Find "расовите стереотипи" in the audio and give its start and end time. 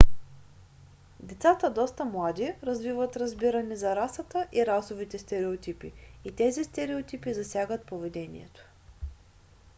4.65-5.93